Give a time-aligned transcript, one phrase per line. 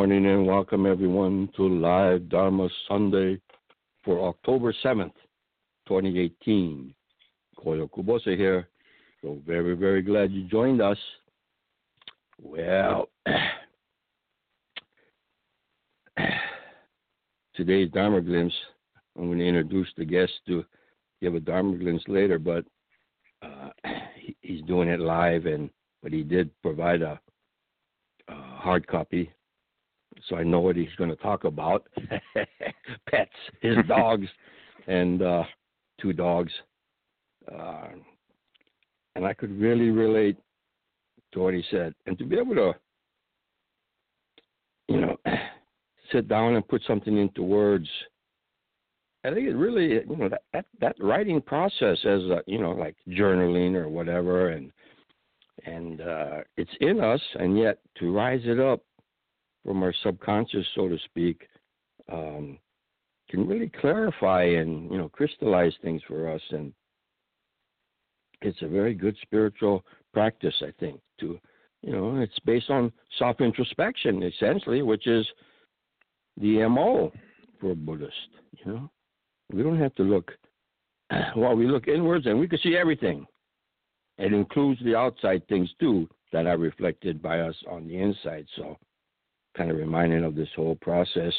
[0.00, 3.38] Morning and welcome everyone to Live Dharma Sunday
[4.02, 5.12] for October 7th,
[5.88, 6.94] 2018.
[7.58, 8.66] Koyo Kubose here.
[9.20, 10.96] So very, very glad you joined us.
[12.40, 13.10] Well,
[17.54, 18.54] today's Dharma glimpse,
[19.18, 20.64] I'm going to introduce the guest to
[21.20, 22.64] give a Dharma glimpse later, but
[23.42, 23.68] uh,
[24.40, 25.68] he's doing it live, and
[26.02, 27.20] but he did provide a,
[28.28, 29.30] a hard copy
[30.28, 31.86] so I know what he's going to talk about.
[33.10, 34.26] Pets, his dogs,
[34.86, 35.44] and uh,
[36.00, 36.52] two dogs.
[37.50, 37.88] Uh,
[39.16, 40.36] and I could really relate
[41.32, 41.94] to what he said.
[42.06, 42.72] And to be able to,
[44.88, 45.16] you know,
[46.12, 47.88] sit down and put something into words,
[49.24, 52.72] I think it really, you know, that that, that writing process as a, you know,
[52.72, 54.72] like journaling or whatever, and
[55.66, 58.80] and uh, it's in us, and yet to rise it up
[59.64, 61.46] from our subconscious, so to speak,
[62.10, 62.58] um,
[63.28, 66.72] can really clarify and you know crystallize things for us, and
[68.42, 71.00] it's a very good spiritual practice, I think.
[71.20, 71.38] To
[71.82, 75.26] you know, it's based on self introspection essentially, which is
[76.36, 77.12] the mo
[77.60, 78.14] for a Buddhist.
[78.64, 78.90] You know,
[79.52, 80.32] we don't have to look.
[81.36, 83.26] Well, we look inwards, and we can see everything.
[84.18, 88.46] It includes the outside things too that are reflected by us on the inside.
[88.54, 88.76] So
[89.56, 91.32] kind of reminded of this whole process.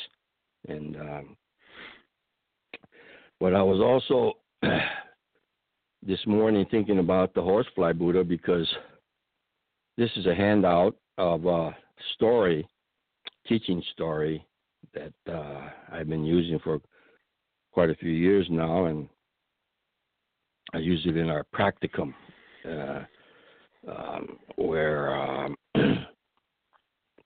[0.67, 1.37] And um,
[3.39, 4.37] but I was also
[6.05, 8.69] this morning thinking about the horsefly Buddha because
[9.97, 11.75] this is a handout of a
[12.15, 12.67] story,
[13.47, 14.45] teaching story
[14.93, 16.79] that uh, I've been using for
[17.71, 19.07] quite a few years now, and
[20.73, 22.13] I use it in our practicum,
[22.67, 23.03] uh,
[23.89, 25.55] um, where um,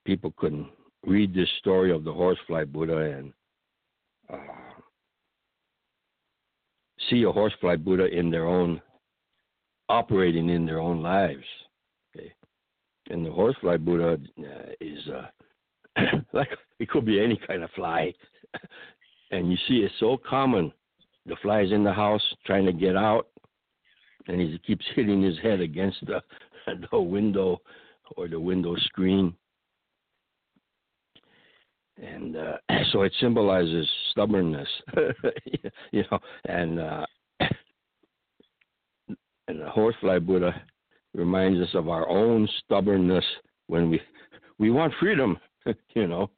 [0.06, 0.68] people can
[1.06, 3.34] read this story of the horsefly Buddha and
[4.32, 4.38] uh,
[7.10, 8.82] see a horsefly Buddha in their own
[9.90, 11.44] operating in their own lives.
[12.16, 12.32] Okay,
[13.10, 16.50] and the horsefly Buddha uh, is uh, like
[16.80, 18.14] it could be any kind of fly,
[19.32, 20.72] and you see it's so common.
[21.28, 23.28] The fly is in the house trying to get out,
[24.28, 26.22] and he keeps hitting his head against the
[26.92, 27.62] the window
[28.18, 29.36] or the window screen
[32.02, 32.58] and uh,
[32.92, 34.68] so it symbolizes stubbornness,
[35.92, 37.06] you know, and uh,
[39.48, 40.54] and the horsefly Buddha
[41.14, 43.26] reminds us of our own stubbornness
[43.68, 44.02] when we
[44.58, 45.38] we want freedom,
[45.94, 46.30] you know,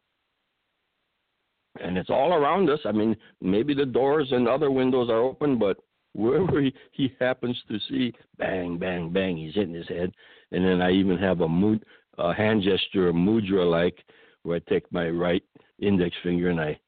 [1.82, 2.80] and it's all around us.
[2.86, 5.78] I mean, maybe the doors and other windows are open, but
[6.14, 10.12] wherever he, he happens to see, bang, bang, bang, he's hitting his head.
[10.52, 11.84] And then I even have a, mood,
[12.18, 13.98] a hand gesture, a mudra like,
[14.44, 15.44] where I take my right
[15.80, 16.80] index finger and I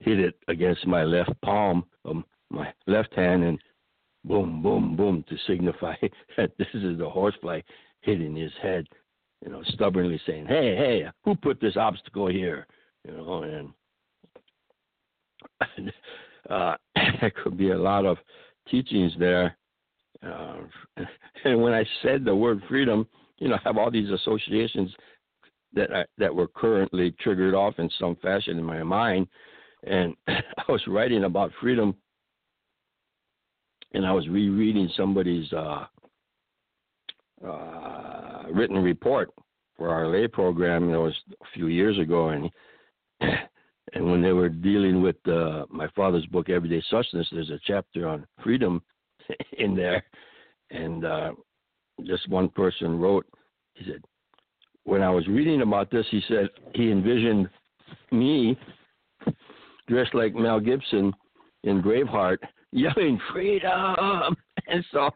[0.00, 2.16] hit it against my left palm of
[2.50, 3.58] my left hand and
[4.24, 5.94] boom, boom, boom to signify
[6.36, 7.60] that this is the horsefly
[8.00, 8.86] hitting his head,
[9.44, 12.66] you know, stubbornly saying, Hey, hey, who put this obstacle here?
[13.06, 13.72] You know, and
[16.50, 16.76] uh,
[17.20, 18.18] there could be a lot of
[18.70, 19.56] teachings there.
[20.22, 20.56] Uh,
[21.44, 23.06] and when I said the word freedom,
[23.38, 24.90] you know, I have all these associations
[25.76, 29.28] that I, that were currently triggered off in some fashion in my mind,
[29.84, 31.94] and I was writing about freedom,
[33.92, 35.84] and I was rereading somebody's uh,
[37.46, 39.30] uh, written report
[39.76, 40.90] for our lay program.
[40.90, 42.50] That was a few years ago, and
[43.20, 48.08] and when they were dealing with uh, my father's book, Everyday Sustenance, there's a chapter
[48.08, 48.82] on freedom
[49.58, 50.02] in there,
[50.70, 51.32] and uh,
[52.04, 53.26] just one person wrote,
[53.74, 54.02] he said,
[54.86, 57.48] when I was reading about this, he said he envisioned
[58.10, 58.58] me
[59.88, 61.12] dressed like Mel Gibson
[61.64, 62.38] in Braveheart,
[62.72, 64.36] yelling freedom,
[64.68, 65.10] and so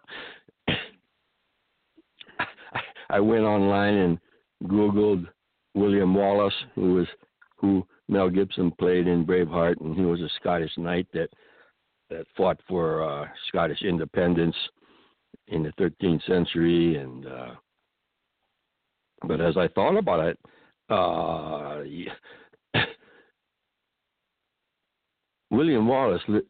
[3.09, 4.19] I went online and
[4.65, 5.27] Googled
[5.75, 7.07] William Wallace, who was
[7.57, 11.31] who Mel Gibson played in Braveheart, and he was a Scottish knight that
[12.11, 14.57] that fought for uh, Scottish independence
[15.47, 16.97] in the 13th century.
[16.97, 17.51] And uh,
[19.27, 20.39] but as I thought about it,
[20.89, 21.81] uh,
[25.51, 26.41] William Wallace li-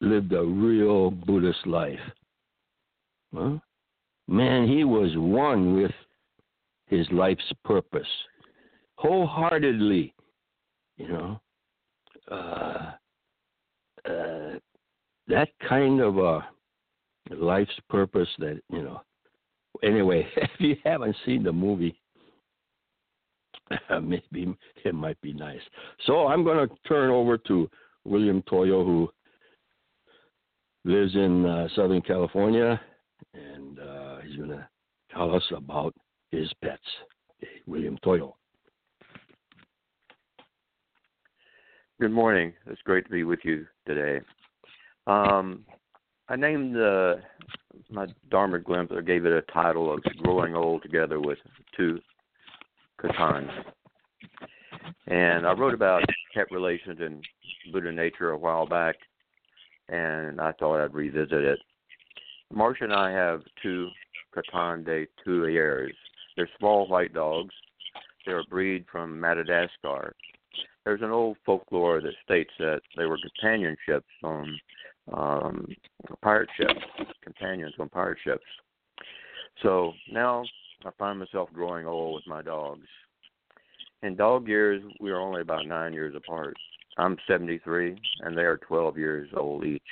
[0.00, 1.98] lived a real Buddhist life.
[3.34, 3.58] Huh?
[4.28, 5.92] Man, he was one with
[6.86, 8.06] his life's purpose,
[8.96, 10.14] wholeheartedly.
[10.96, 11.40] You know,
[12.30, 12.92] uh,
[14.08, 14.58] uh,
[15.26, 16.46] that kind of a
[17.30, 18.28] life's purpose.
[18.38, 19.00] That you know.
[19.82, 21.99] Anyway, if you haven't seen the movie,
[24.02, 25.60] maybe it might be nice.
[26.06, 27.68] So I'm going to turn over to
[28.04, 29.08] William Toyo, who
[30.84, 32.80] lives in uh, Southern California,
[33.34, 34.66] and uh, he's going to
[35.12, 35.94] tell us about
[36.30, 36.82] his pets.
[37.42, 38.34] Okay, William Toyo.
[42.00, 42.54] Good morning.
[42.66, 44.24] It's great to be with you today.
[45.06, 45.64] Um,
[46.30, 46.76] I named
[47.90, 48.94] my Dharma glimpse.
[48.96, 51.38] I gave it a title of "Growing Old Together with
[51.76, 51.98] Two
[53.00, 53.50] Cotons,"
[55.06, 56.02] and I wrote about
[56.34, 57.24] cat relations and
[57.72, 58.96] Buddha nature a while back,
[59.88, 61.58] and I thought I'd revisit it.
[62.52, 63.88] Marcia and I have two
[64.34, 65.94] Coton de Tulears.
[66.36, 67.54] They're small white dogs.
[68.26, 70.14] They're a breed from Madagascar,
[70.84, 74.60] there's an old folklore that states that they were companionships on
[75.12, 75.66] um,
[76.22, 76.80] pirate ships,
[77.22, 78.44] companions on pirate ships.
[79.62, 80.44] So now
[80.84, 82.86] I find myself growing old with my dogs.
[84.02, 86.54] In dog years, we are only about nine years apart.
[86.96, 89.82] I'm 73, and they are 12 years old each.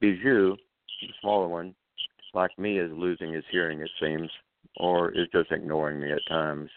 [0.00, 0.56] Bijou,
[1.00, 1.74] the smaller one,
[2.34, 4.30] like me, is losing his hearing, it seems,
[4.78, 6.70] or is just ignoring me at times.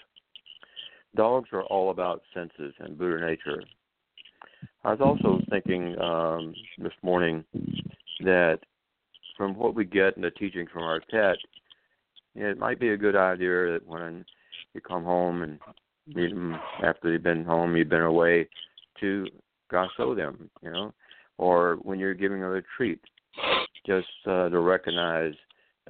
[1.16, 3.64] Dogs are all about senses and Buddha nature.
[4.84, 7.44] I was also thinking um, this morning
[8.22, 8.60] that
[9.38, 11.02] from what we get in the teaching from our
[12.36, 14.26] it might be a good idea that when
[14.74, 15.60] you come home and
[16.08, 18.48] meet them after they've been home, you've been away,
[19.00, 19.28] to
[19.72, 20.94] gassho them, you know,
[21.38, 23.00] or when you're giving them a treat,
[23.86, 25.34] just uh, to recognize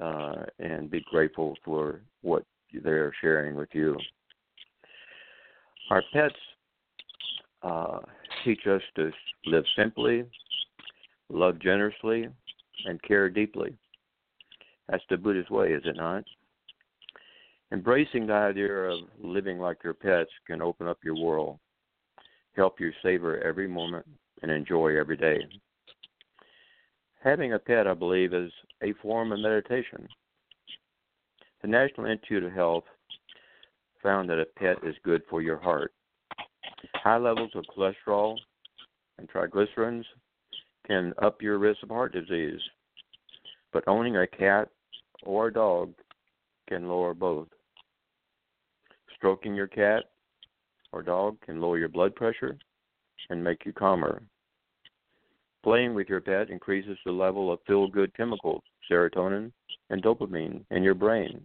[0.00, 2.44] uh, and be grateful for what
[2.82, 3.96] they're sharing with you.
[5.90, 6.34] Our pets
[7.62, 7.98] uh,
[8.44, 9.10] teach us to
[9.46, 10.24] live simply,
[11.28, 12.28] love generously,
[12.86, 13.74] and care deeply.
[14.90, 16.24] That's the Buddhist way, is it not?
[17.72, 21.60] Embracing the idea of living like your pets can open up your world,
[22.56, 24.04] help you savor every moment,
[24.42, 25.38] and enjoy every day.
[27.22, 28.50] Having a pet, I believe, is
[28.82, 30.08] a form of meditation.
[31.62, 32.84] The National Institute of Health
[34.02, 35.92] found that a pet is good for your heart.
[36.94, 38.36] High levels of cholesterol
[39.18, 40.04] and triglycerides
[40.86, 42.60] can up your risk of heart disease,
[43.72, 44.68] but owning a cat
[45.22, 45.92] or a dog
[46.68, 47.48] can lower both.
[49.16, 50.04] Stroking your cat
[50.92, 52.56] or dog can lower your blood pressure
[53.28, 54.22] and make you calmer.
[55.62, 59.52] Playing with your pet increases the level of feel good chemicals, serotonin
[59.90, 61.44] and dopamine, in your brain.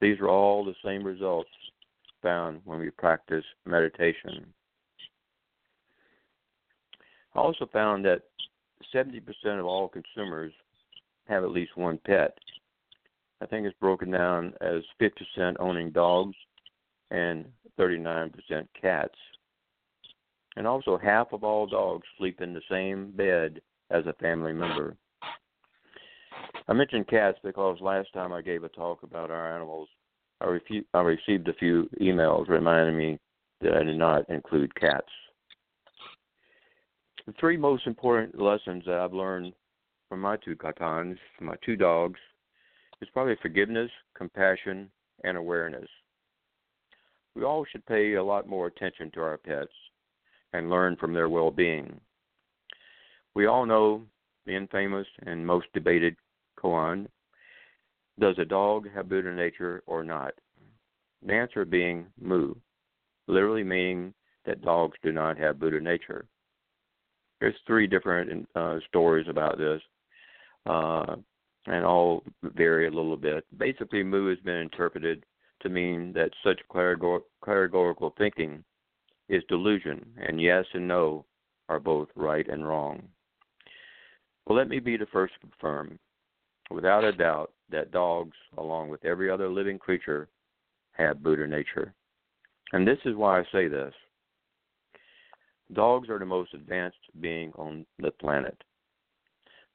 [0.00, 1.50] These are all the same results
[2.22, 4.46] found when we practice meditation.
[7.34, 8.22] I also found that
[8.94, 9.20] 70%
[9.58, 10.52] of all consumers
[11.28, 12.36] have at least one pet.
[13.42, 16.36] I think it's broken down as 50% owning dogs
[17.10, 17.44] and
[17.78, 18.32] 39%
[18.80, 19.14] cats.
[20.56, 24.96] And also, half of all dogs sleep in the same bed as a family member.
[26.68, 29.88] I mentioned cats because last time I gave a talk about our animals,
[30.40, 33.18] I, refu- I received a few emails reminding me
[33.60, 35.08] that I did not include cats.
[37.26, 39.52] The three most important lessons that I've learned
[40.08, 42.20] from my two cotons, my two dogs,
[43.02, 44.88] is probably forgiveness, compassion,
[45.24, 45.88] and awareness.
[47.34, 49.72] We all should pay a lot more attention to our pets.
[50.54, 51.98] and learn from their well being.
[53.34, 54.02] We all know
[54.44, 56.14] the infamous and most debated
[56.58, 57.06] koan
[58.20, 60.34] Does a dog have Buddha nature or not?
[61.26, 62.54] The answer being mu,
[63.28, 64.12] literally meaning
[64.44, 66.26] that dogs do not have Buddha nature.
[67.40, 69.80] There's three different uh, stories about this,
[70.66, 71.16] uh,
[71.66, 73.44] and all vary a little bit.
[73.56, 75.24] Basically, mu has been interpreted
[75.60, 78.64] to mean that such categorical thinking
[79.28, 81.24] is delusion, and yes and no
[81.68, 83.02] are both right and wrong.
[84.46, 85.98] Well, let me be the first to confirm,
[86.70, 90.28] without a doubt, that dogs, along with every other living creature,
[90.92, 91.94] have Buddha nature.
[92.72, 93.94] And this is why I say this.
[95.72, 98.62] Dogs are the most advanced being on the planet.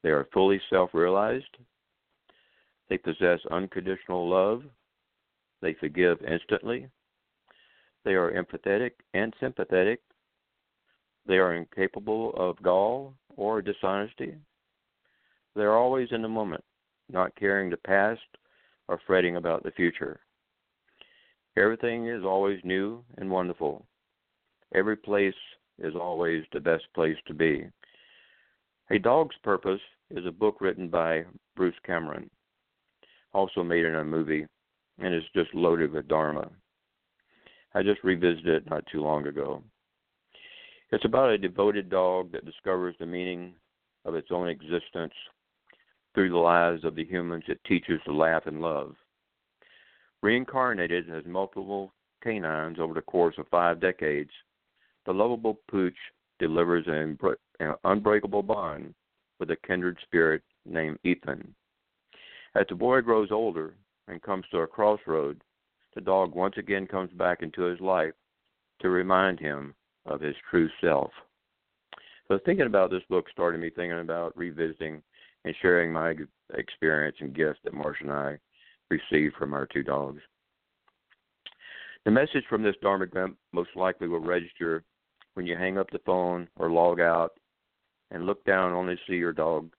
[0.04, 1.58] They are fully self realized.
[2.90, 4.64] They possess unconditional love.
[5.62, 6.88] They forgive instantly.
[8.06, 10.02] They are empathetic and sympathetic.
[11.26, 14.36] They are incapable of gall or dishonesty.
[15.56, 16.64] They are always in the moment,
[17.10, 18.22] not caring the past
[18.88, 20.20] or fretting about the future.
[21.58, 23.86] Everything is always new and wonderful.
[24.74, 25.34] Every place
[25.80, 27.66] is always the best place to be.
[28.92, 31.26] A Dog's Purpose is a book written by
[31.56, 32.30] Bruce Cameron,
[33.34, 34.46] also made in a movie,
[35.00, 36.50] and is just loaded with Dharma.
[37.74, 39.62] I just revisited it not too long ago.
[40.92, 43.54] It's about a devoted dog that discovers the meaning
[44.06, 45.14] of its own existence
[46.14, 48.96] through the lives of the humans it teaches to laugh and love.
[50.24, 51.94] Reincarnated as multiple
[52.24, 54.32] canines over the course of five decades,
[55.06, 55.98] the lovable pooch
[56.40, 57.18] delivers an
[57.84, 58.94] unbreakable bond
[59.40, 61.54] with a kindred spirit named Ethan.
[62.58, 63.76] As the boy grows older
[64.08, 65.44] and comes to a crossroad,
[65.94, 68.14] the dog once again comes back into his life
[68.82, 69.76] to remind him
[70.08, 71.12] of his true self.
[72.28, 75.04] So thinking about this book started me thinking about revisiting
[75.46, 76.16] and sharing my
[76.56, 78.40] experience and gifts that Marcia and I
[78.90, 80.22] received from our two dogs.
[82.06, 84.84] The message from this Dharma Glimp most likely will register
[85.36, 87.34] when you hang up the phone or log out
[88.10, 89.72] and look down only to see your dog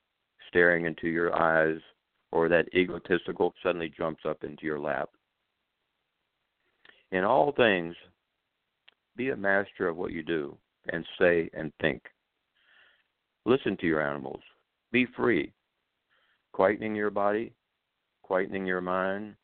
[0.48, 1.80] staring into your eyes
[2.32, 5.08] or that egotistical suddenly jumps up into your lap.
[7.10, 7.94] In all things,
[9.16, 10.56] be a master of what you do
[10.92, 12.02] and say and think.
[13.44, 14.40] Listen to your animals.
[14.92, 15.52] Be free.
[16.54, 17.52] Quietening your body,
[18.28, 19.34] quietening your mind.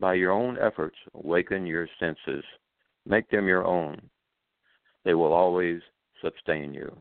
[0.00, 2.44] By your own efforts, awaken your senses.
[3.06, 4.00] Make them your own.
[5.04, 5.80] They will always
[6.22, 6.94] sustain you.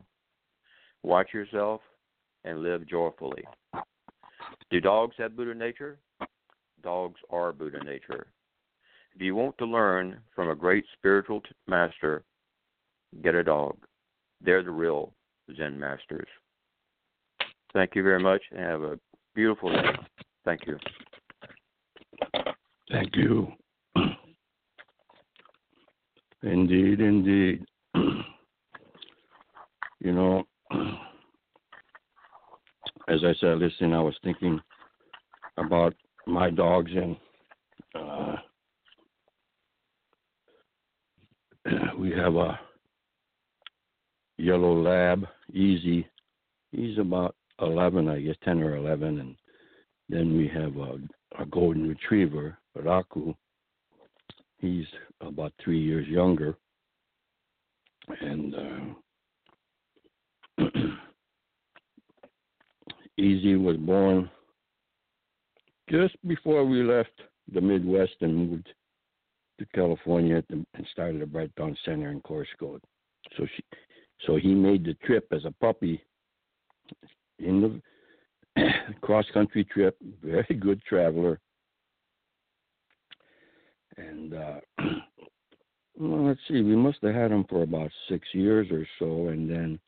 [1.04, 1.82] Watch yourself
[2.44, 3.44] and live joyfully.
[4.70, 6.00] Do dogs have Buddha nature?
[6.84, 8.28] Dogs are Buddha nature.
[9.16, 12.24] If you want to learn from a great spiritual master,
[13.24, 13.78] get a dog.
[14.42, 15.14] They're the real
[15.56, 16.28] Zen masters.
[17.74, 19.00] Thank you very much and have a
[19.34, 19.86] beautiful day.
[20.46, 20.78] Thank you.
[22.92, 23.48] Thank you.
[26.44, 27.66] Indeed, indeed.
[27.96, 28.24] you
[30.14, 30.44] know,
[33.08, 34.60] as I said, listening, I was thinking
[35.58, 35.94] about
[36.26, 37.16] my dogs and
[37.96, 38.36] uh,
[41.98, 42.60] we have a
[44.38, 46.08] yellow lab, Easy.
[46.72, 49.36] He's about 11, I guess, 10 or 11, and
[50.10, 50.98] then we have a,
[51.42, 53.34] a golden retriever, Raku.
[54.60, 54.86] He's
[55.22, 56.58] about three years younger,
[58.22, 58.94] and uh,
[63.18, 64.30] Easy was born
[65.90, 67.22] just before we left
[67.52, 68.70] the Midwest and moved
[69.60, 72.80] to California and started a Bright Dawn Center in Coarsegold.
[73.38, 73.64] So she,
[74.26, 76.02] so he made the trip as a puppy
[77.40, 77.82] in
[78.56, 78.64] the
[79.02, 79.98] cross country trip.
[80.24, 81.40] Very good traveler.
[83.98, 84.60] And uh,
[85.98, 89.50] well, let's see, we must have had him for about six years or so, and
[89.50, 89.80] then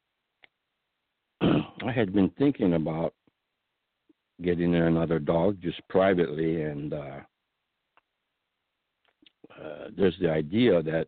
[1.42, 3.14] I had been thinking about
[4.42, 7.20] getting another dog just privately, and uh,
[9.60, 11.08] uh, there's the idea that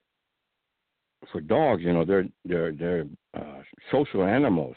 [1.31, 3.05] for dogs, you know, they're they're they're
[3.37, 3.61] uh,
[3.91, 4.75] social animals.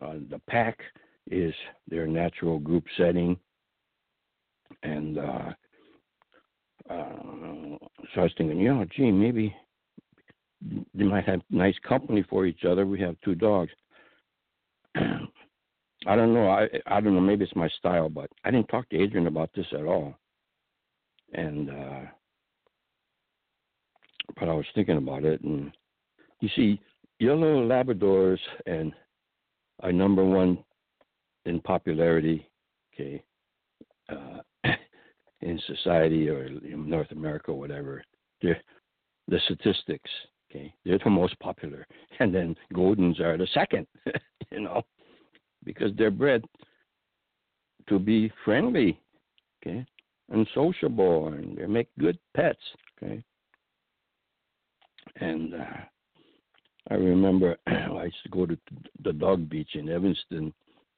[0.00, 0.78] Uh, the pack
[1.30, 1.52] is
[1.88, 3.36] their natural group setting,
[4.82, 5.50] and uh,
[6.88, 7.76] uh,
[8.14, 9.54] so I was thinking, you know, gee, maybe
[10.94, 12.86] they might have nice company for each other.
[12.86, 13.70] We have two dogs.
[16.08, 16.48] I don't know.
[16.48, 17.20] I I don't know.
[17.20, 20.14] Maybe it's my style, but I didn't talk to Adrian about this at all.
[21.34, 22.00] And uh
[24.38, 25.70] but I was thinking about it, and
[26.40, 26.80] you see,
[27.18, 28.92] yellow Labradors and
[29.82, 30.58] are number one
[31.44, 32.48] in popularity,
[32.94, 33.22] okay,
[34.10, 34.40] uh,
[35.40, 38.02] in society or in North America or whatever.
[38.42, 38.60] They're,
[39.28, 40.10] the statistics,
[40.50, 41.86] okay, they're the most popular,
[42.20, 43.86] and then Goldens are the second,
[44.52, 44.82] you know,
[45.68, 46.42] because they're bred
[47.90, 48.98] to be friendly,
[49.60, 49.84] okay,
[50.30, 52.58] and sociable, and they make good pets,
[52.96, 53.22] okay.
[55.16, 55.64] And uh,
[56.90, 58.56] I remember I used to go to
[59.04, 60.54] the dog beach in Evanston,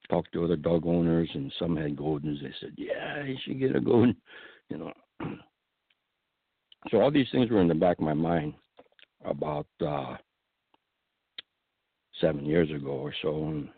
[0.09, 2.41] talk to other dog owners, and some had Goldens.
[2.41, 4.17] They said, "Yeah, you should get a Golden,"
[4.69, 4.93] you know.
[6.91, 8.55] So all these things were in the back of my mind
[9.23, 10.17] about uh,
[12.23, 13.69] seven years ago or so, and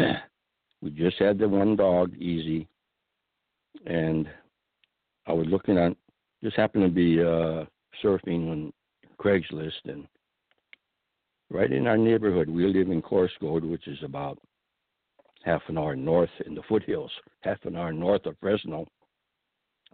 [0.82, 2.68] we just had the one dog, Easy,
[3.86, 4.28] and
[5.26, 5.96] I was looking at
[6.42, 7.64] just happened to be uh,
[8.02, 8.72] surfing on
[9.18, 10.06] Craigslist and
[11.50, 12.48] right in our neighborhood.
[12.48, 14.38] We live in Coarsegold, which is about
[15.44, 18.86] half an hour north in the foothills, half an hour north of Fresno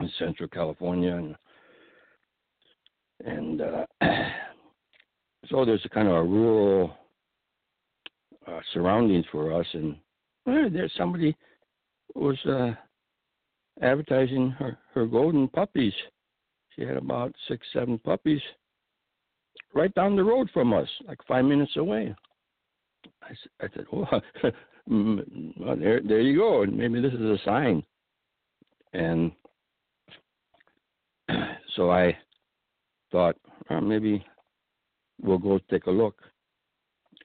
[0.01, 1.37] in Central California, and
[3.25, 3.87] and uh,
[5.49, 6.95] so there's a kind of a rural
[8.47, 9.97] uh, surroundings for us, and
[10.45, 11.37] well, there's somebody
[12.15, 12.73] was uh,
[13.83, 15.93] advertising her her golden puppies.
[16.75, 18.41] She had about six, seven puppies
[19.75, 22.15] right down the road from us, like five minutes away.
[23.23, 24.07] I, I said, oh,
[25.61, 26.65] well, there, there you go.
[26.67, 27.83] Maybe this is a sign.
[28.93, 29.33] And
[31.77, 32.17] so I
[33.13, 33.37] thought,
[33.71, 34.25] oh, maybe
[35.23, 36.17] we'll go take a look.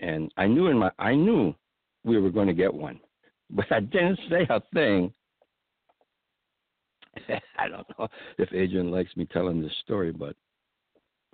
[0.01, 1.55] And I knew in my, I knew
[2.03, 2.99] we were going to get one,
[3.49, 5.13] but I didn't say a thing.
[7.57, 10.35] I don't know if Adrian likes me telling this story, but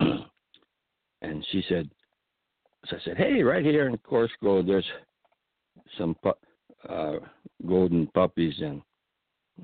[0.00, 1.88] and she said,
[2.86, 4.86] so I said, hey, right here in Coarsegold, there's
[5.96, 7.18] some pu- uh,
[7.66, 8.82] golden puppies, and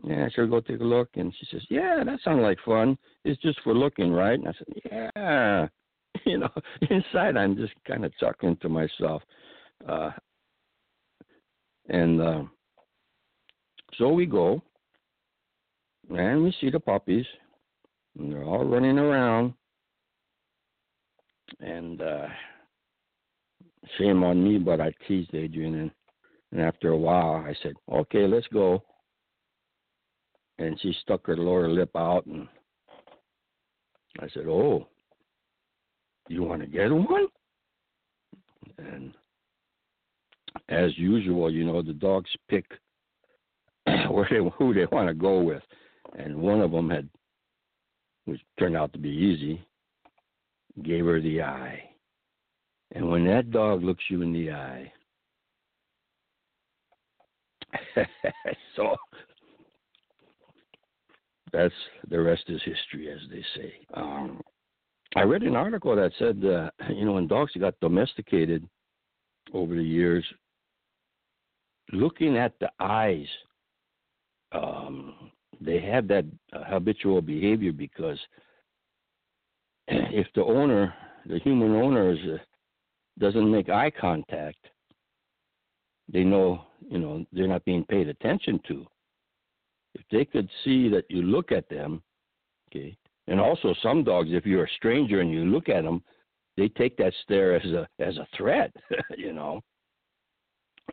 [0.02, 1.08] yeah, should go take a look.
[1.14, 2.98] And she says, yeah, that sounds like fun.
[3.24, 4.38] It's just for looking, right?
[4.38, 5.68] And I said, yeah.
[6.26, 6.50] You know,
[6.90, 9.22] inside I'm just kind of chuckling to myself.
[9.86, 10.10] Uh,
[11.88, 12.42] and uh,
[13.98, 14.62] so we go,
[16.08, 17.26] and we see the puppies,
[18.18, 19.54] and they're all running around
[21.60, 22.26] and uh,
[23.98, 25.90] shame on me, but I teased Adrian, and,
[26.52, 28.82] and after a while, I said, "Okay, let's go."
[30.58, 32.48] And she stuck her lower lip out, and
[34.20, 34.88] I said, "Oh,
[36.28, 37.26] you want to get one?"
[38.78, 39.12] And
[40.68, 42.64] as usual, you know, the dogs pick
[44.10, 45.62] where they who they want to go with,
[46.18, 47.08] and one of them had,
[48.24, 49.64] which turned out to be easy,
[50.82, 51.82] gave her the eye.
[52.92, 54.92] And when that dog looks you in the eye,
[58.76, 58.96] so
[61.52, 61.74] that's
[62.08, 63.74] the rest is history, as they say.
[63.94, 64.40] Um,
[65.16, 68.68] I read an article that said, uh, you know, when dogs got domesticated
[69.52, 70.24] over the years,
[71.92, 73.26] looking at the eyes,
[74.52, 78.18] um, they have that uh, habitual behavior because
[79.88, 80.92] if the owner,
[81.26, 82.38] the human owner, is, uh,
[83.18, 84.58] doesn't make eye contact,
[86.12, 88.84] they know, you know, they're not being paid attention to.
[89.94, 92.02] If they could see that you look at them,
[92.68, 96.02] okay, and also some dogs, if you're a stranger and you look at them,
[96.56, 98.72] they take that stare as a as a threat,
[99.16, 99.60] you know.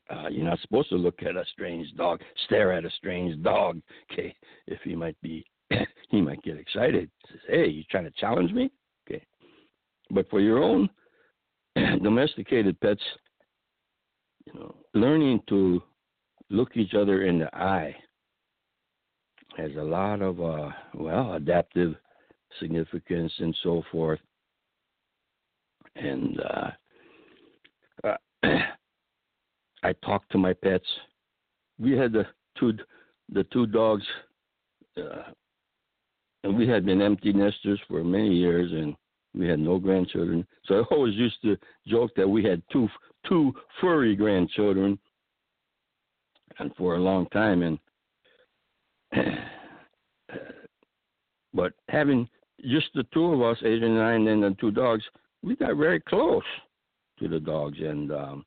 [0.09, 3.81] Uh, you're not supposed to look at a strange dog, stare at a strange dog,
[4.11, 4.33] okay?
[4.67, 5.45] If he might be,
[6.09, 7.09] he might get excited.
[7.29, 8.71] Says, "Hey, you trying to challenge me?"
[9.07, 9.23] Okay,
[10.09, 10.89] But for your own
[11.75, 13.01] domesticated pets,
[14.45, 15.83] you know, learning to
[16.49, 17.95] look each other in the eye
[19.57, 21.95] has a lot of uh, well adaptive
[22.59, 24.19] significance and so forth.
[25.95, 26.71] And uh,
[28.03, 28.17] uh,
[29.83, 30.85] I talked to my pets.
[31.79, 32.25] We had the
[32.57, 32.73] two
[33.33, 34.03] the two dogs,
[34.97, 35.31] uh,
[36.43, 38.95] and we had been empty nesters for many years, and
[39.33, 42.89] we had no grandchildren, so I always used to joke that we had two
[43.27, 44.99] two furry grandchildren,
[46.59, 47.61] and for a long time.
[47.61, 47.79] And
[51.53, 52.27] but having
[52.63, 55.03] just the two of us, Adrian and I, and the two dogs,
[55.43, 56.43] we got very close
[57.19, 58.45] to the dogs, and um,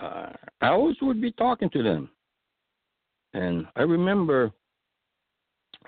[0.00, 0.30] uh,
[0.60, 2.10] I always would be talking to them.
[3.34, 4.50] And I remember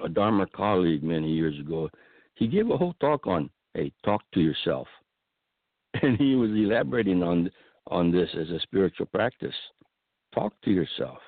[0.04, 1.90] a Dharma colleague many years ago
[2.34, 4.88] he gave a whole talk on, hey, talk to yourself.
[6.02, 7.50] and he was elaborating on
[7.88, 9.54] on this as a spiritual practice.
[10.34, 11.18] Talk to yourself,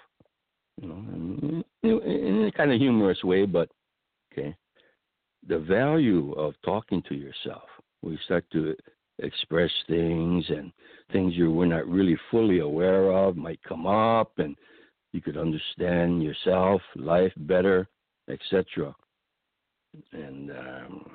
[0.81, 3.69] you know, in, in a kind of humorous way, but
[4.33, 4.57] okay.
[5.49, 7.69] The value of talking to yourself.
[8.03, 8.75] We start to
[9.19, 10.73] express things and
[11.13, 14.57] things you were not really fully aware of might come up and
[15.13, 17.87] you could understand yourself, life better,
[18.29, 18.95] etc.
[20.13, 21.11] And um,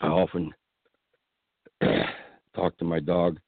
[0.00, 0.50] I often
[2.54, 3.38] talk to my dog.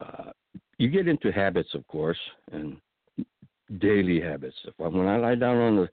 [0.00, 0.30] Uh,
[0.78, 2.18] you get into habits, of course,
[2.52, 2.78] and
[3.78, 4.56] daily habits.
[4.76, 5.88] When I lie down on the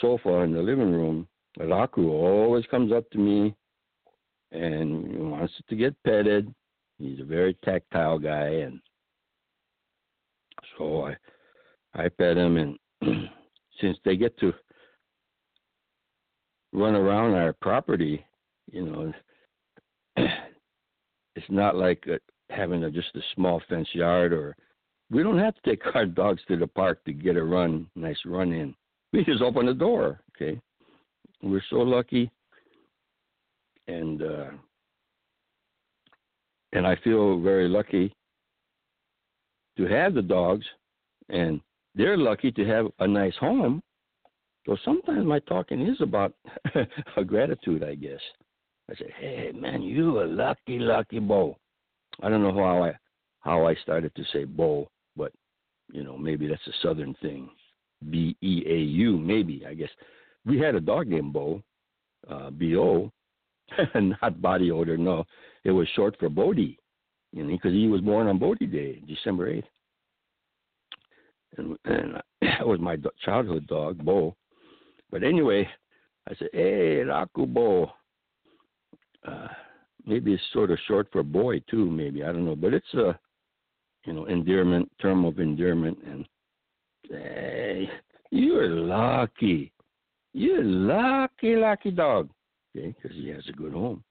[0.00, 3.54] sofa in the living room, Raku always comes up to me
[4.52, 6.52] and wants to get petted.
[6.98, 8.80] He's a very tactile guy, and
[10.76, 11.16] so I
[11.94, 12.78] I pet him, and
[13.80, 14.52] since they get to
[16.72, 18.24] run around our property,
[18.70, 19.12] you know,
[21.36, 22.18] it's not like a,
[22.52, 24.56] having a, just a small fence yard, or
[25.10, 28.18] we don't have to take our dogs to the park to get a run, nice
[28.24, 28.74] run in.
[29.12, 30.20] We just open the door.
[30.36, 30.60] Okay,
[31.42, 32.30] we're so lucky
[33.88, 34.50] and uh,
[36.72, 38.12] and I feel very lucky
[39.76, 40.66] to have the dogs,
[41.30, 41.60] and
[41.94, 43.82] they're lucky to have a nice home.
[44.66, 46.34] So sometimes my talking is about
[47.16, 48.20] a gratitude, I guess.
[48.90, 51.56] I say, "Hey, man, you a lucky, lucky Bo."
[52.22, 52.92] I don't know how I
[53.40, 55.32] how I started to say Bo, but
[55.90, 57.48] you know maybe that's a Southern thing.
[58.10, 59.90] B E A U, maybe I guess.
[60.44, 61.62] We had a dog named Bo,
[62.28, 63.12] uh, B O,
[63.94, 64.96] not body odor.
[64.96, 65.24] No,
[65.64, 66.78] it was short for Bodhi,
[67.32, 69.68] you know, because he was born on Bodhi Day, December eighth,
[71.56, 74.34] and and that was my childhood dog, Bo.
[75.10, 75.68] But anyway,
[76.28, 77.90] I said, "Hey, Raku Bo."
[79.26, 79.48] Uh,
[80.06, 81.90] maybe it's sort of short for boy too.
[81.90, 83.18] Maybe I don't know, but it's a
[84.04, 86.26] you know endearment term of endearment, and
[87.10, 87.88] hey,
[88.30, 89.72] you're lucky.
[90.32, 92.30] You're lucky, lucky dog
[92.78, 94.02] okay, because he has a good home.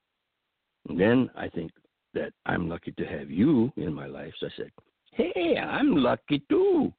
[0.89, 1.71] And then I think
[2.13, 4.33] that I'm lucky to have you in my life.
[4.39, 4.71] So I said,
[5.11, 6.93] hey, I'm lucky too.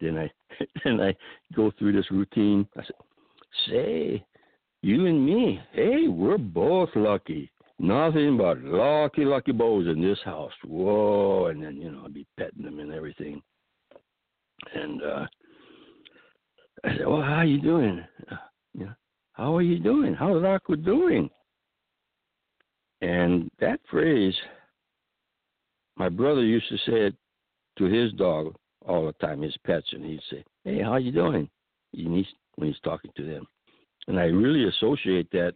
[0.00, 0.30] Then I
[0.84, 1.14] then I
[1.54, 2.66] go through this routine.
[2.76, 2.96] I said,
[3.68, 4.26] say,
[4.82, 7.50] you and me, hey, we're both lucky.
[7.80, 10.52] Nothing but lucky, lucky bows in this house.
[10.64, 11.46] Whoa!
[11.46, 13.40] And then you know I'd be petting them and everything.
[14.74, 15.26] And uh
[16.84, 18.04] I said, well, how are you doing?
[18.30, 18.36] Uh,
[18.74, 18.92] yeah.
[19.32, 20.14] How are you doing?
[20.14, 21.28] How's Raku doing?
[23.00, 24.34] And that phrase,
[25.96, 27.14] my brother used to say it
[27.78, 28.54] to his dog
[28.86, 31.48] all the time, his pets, and he'd say, "Hey, how you doing?"
[31.92, 33.46] when he's talking to them,
[34.08, 35.54] and I really associate that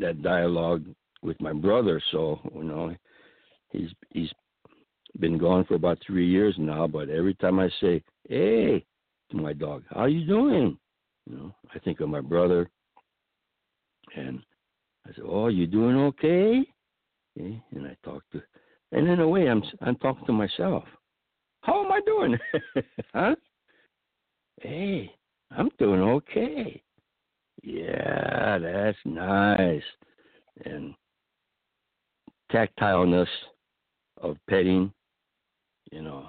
[0.00, 0.86] that dialogue
[1.22, 2.02] with my brother.
[2.12, 2.94] So you know,
[3.70, 4.30] he's he's
[5.20, 8.84] been gone for about three years now, but every time I say, "Hey,"
[9.30, 10.78] to my dog, "How you doing?"
[11.26, 12.68] You know, I think of my brother,
[14.16, 14.42] and
[15.06, 16.64] I said, "Oh, you doing okay?"
[17.36, 17.62] okay?
[17.72, 18.42] And I talk to,
[18.92, 20.84] and in a way, I'm I'm talking to myself.
[21.62, 22.38] How am I doing?
[23.14, 23.34] huh?
[24.60, 25.14] Hey,
[25.50, 26.82] I'm doing okay.
[27.62, 29.82] Yeah, that's nice.
[30.64, 30.94] And
[32.52, 33.28] tactileness
[34.20, 34.92] of petting,
[35.90, 36.28] you know.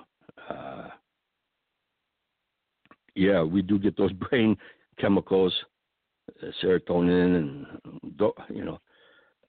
[0.50, 0.90] Uh,
[3.16, 4.58] yeah, we do get those brain
[5.00, 5.54] chemicals,
[6.42, 8.80] uh, serotonin and do, you know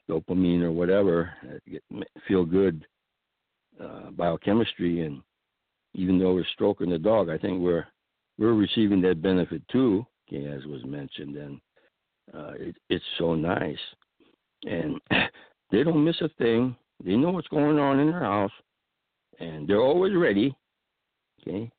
[0.08, 1.32] dopamine or whatever,
[1.70, 1.82] get,
[2.28, 2.84] feel good
[3.82, 5.22] uh, biochemistry, and
[5.94, 7.86] even though we're stroking the dog, I think we're
[8.38, 11.60] we're receiving that benefit too, as was mentioned, and
[12.34, 13.78] uh, it, it's so nice,
[14.64, 15.00] and
[15.70, 16.76] they don't miss a thing.
[17.04, 18.52] They know what's going on in their house,
[19.40, 20.54] and they're always ready.
[21.40, 21.70] Okay,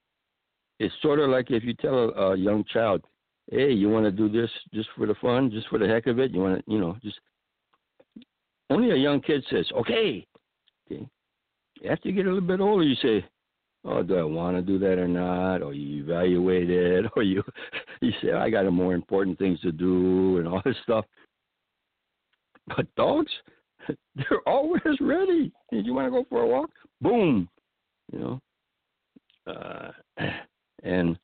[0.79, 3.03] it's sort of like if you tell a, a young child,
[3.51, 6.19] hey, you want to do this just for the fun, just for the heck of
[6.19, 6.31] it?
[6.31, 7.19] You want to, you know, just
[8.69, 10.25] only a young kid says, okay.
[10.91, 11.07] Okay.
[11.89, 13.25] After you get a little bit older, you say,
[13.85, 15.61] oh, do I want to do that or not?
[15.61, 17.43] Or you evaluate it, or you
[18.01, 21.05] you say, I got more important things to do, and all this stuff.
[22.75, 23.31] But dogs,
[24.15, 25.51] they're always ready.
[25.71, 26.69] Did you want to go for a walk?
[27.01, 27.49] Boom,
[28.11, 28.41] you know.
[29.47, 29.91] Uh,
[30.83, 31.17] and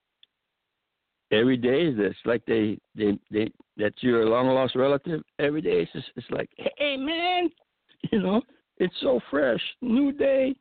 [1.32, 5.92] every day it's like they they they that's your long lost relative every day it's
[5.94, 7.50] just, it's like hey man
[8.12, 8.42] you know
[8.78, 10.54] it's so fresh new day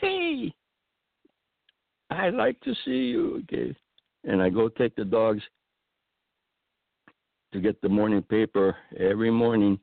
[0.00, 0.54] hey
[2.10, 3.76] i like to see you okay
[4.22, 5.42] and i go take the dogs
[7.52, 9.78] to get the morning paper every morning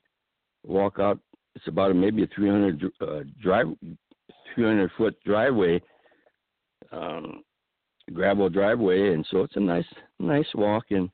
[0.66, 1.20] walk out.
[1.56, 3.68] It's about a, maybe a 300 uh, drive,
[4.56, 5.82] 300 foot driveway,
[6.92, 7.44] um,
[8.14, 9.86] gravel driveway, and so it's a nice,
[10.20, 10.86] nice walk.
[10.92, 11.10] And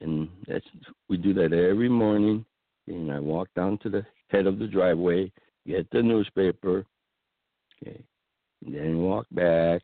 [0.00, 0.66] and that's
[1.08, 2.44] we do that every morning.
[2.86, 5.32] And I walk down to the head of the driveway,
[5.66, 6.84] get the newspaper,
[7.82, 8.02] okay,
[8.64, 9.80] and then walk back,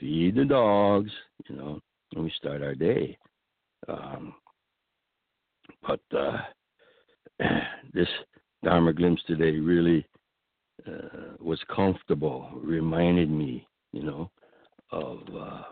[0.00, 1.10] feed the dogs,
[1.48, 1.80] you know,
[2.14, 3.16] and we start our day.
[3.88, 4.34] Um,
[5.86, 6.38] but uh,
[7.94, 8.08] this
[8.64, 10.06] Dharma glimpse today really
[10.86, 14.30] uh, was comfortable, reminded me, you know,
[14.90, 15.62] of uh,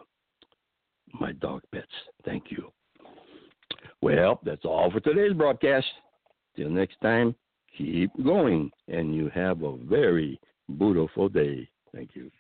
[1.18, 1.87] my dog pets.
[2.24, 2.72] Thank you.
[4.03, 5.87] Well, that's all for today's broadcast.
[6.57, 7.35] Till next time,
[7.76, 10.40] keep going, and you have a very
[10.79, 11.68] beautiful day.
[11.94, 12.31] Thank you.